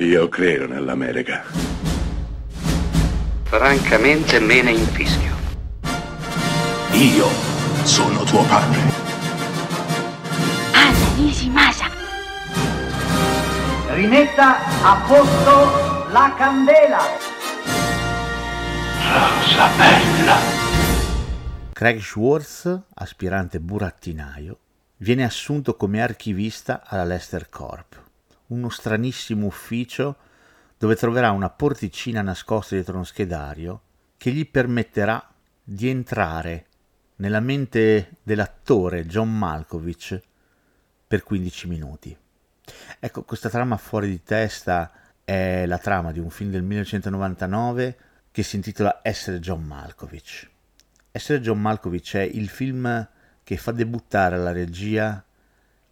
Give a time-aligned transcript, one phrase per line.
[0.00, 1.42] Io credo nell'America.
[3.42, 5.34] Francamente me ne infischio.
[6.92, 7.26] Io
[7.82, 8.78] sono tuo padre.
[10.72, 11.86] Anna Nishimasa.
[13.88, 17.00] Rimetta a posto la candela.
[19.02, 20.36] Rosa bella.
[21.72, 24.58] Craig Schwartz, aspirante burattinaio,
[24.98, 28.06] viene assunto come archivista alla Lester Corp,
[28.48, 30.16] uno stranissimo ufficio
[30.76, 33.80] dove troverà una porticina nascosta dietro uno schedario
[34.16, 36.66] che gli permetterà di entrare
[37.16, 40.20] nella mente dell'attore John Malkovich
[41.06, 42.16] per 15 minuti.
[43.00, 44.92] Ecco, questa trama fuori di testa
[45.24, 47.98] è la trama di un film del 1999
[48.30, 50.48] che si intitola Essere John Malkovich.
[51.10, 53.08] Essere John Malkovich è il film
[53.42, 55.22] che fa debuttare alla regia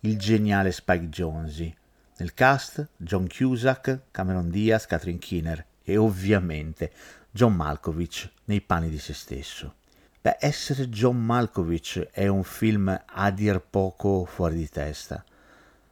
[0.01, 1.77] il geniale Spike Jonze.
[2.19, 6.91] Nel cast John Cusack, Cameron Diaz, Catherine Keener e ovviamente
[7.31, 9.75] John Malkovich nei panni di se stesso.
[10.21, 15.23] Beh, essere John Malkovich è un film a dir poco fuori di testa.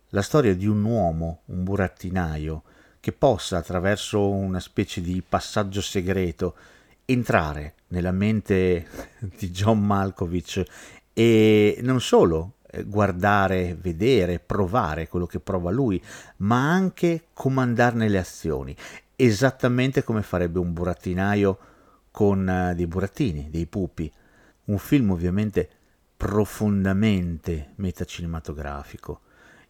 [0.08, 2.62] La storia di un uomo, un burattinaio,
[3.00, 6.56] che possa attraverso una specie di passaggio segreto
[7.04, 8.86] entrare nella mente
[9.20, 10.64] di John Malkovich
[11.12, 16.02] e non solo guardare, vedere, provare quello che prova lui,
[16.38, 18.76] ma anche comandarne le azioni,
[19.16, 21.58] esattamente come farebbe un burattinaio
[22.10, 24.10] con uh, dei burattini, dei pupi.
[24.64, 25.68] Un film ovviamente
[26.16, 29.20] profondamente metacinematografico,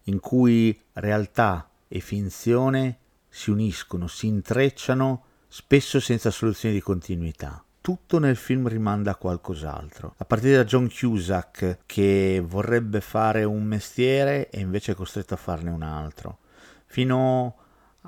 [0.05, 8.19] in cui realtà e finzione si uniscono, si intrecciano, spesso senza soluzioni di continuità tutto
[8.19, 10.15] nel film rimanda a qualcos'altro.
[10.17, 15.37] A partire da John Cusack che vorrebbe fare un mestiere e invece è costretto a
[15.37, 16.39] farne un altro,
[16.87, 17.57] fino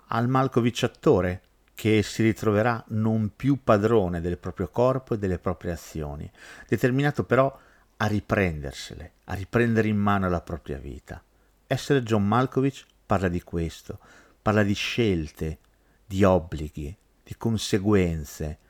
[0.07, 1.43] al Malkovich attore
[1.75, 6.31] che si ritroverà non più padrone del proprio corpo e delle proprie azioni,
[6.67, 7.55] determinato però
[7.99, 11.23] a riprendersele, a riprendere in mano la propria vita.
[11.67, 13.99] Essere John Malkovich parla di questo,
[14.41, 15.59] parla di scelte,
[16.07, 18.61] di obblighi, di conseguenze,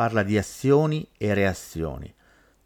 [0.00, 2.10] parla di azioni e reazioni.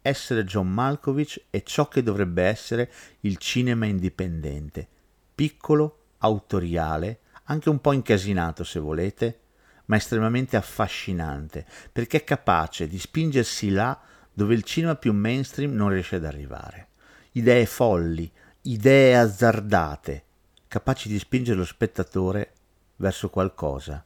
[0.01, 2.89] Essere John Malkovich è ciò che dovrebbe essere
[3.21, 4.87] il cinema indipendente,
[5.35, 9.39] piccolo, autoriale, anche un po' incasinato se volete,
[9.87, 13.99] ma estremamente affascinante, perché è capace di spingersi là
[14.31, 16.87] dove il cinema più mainstream non riesce ad arrivare.
[17.33, 18.31] Idee folli,
[18.61, 20.23] idee azzardate,
[20.69, 22.53] capaci di spingere lo spettatore
[22.95, 24.05] verso qualcosa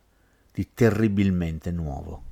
[0.51, 2.28] di terribilmente nuovo.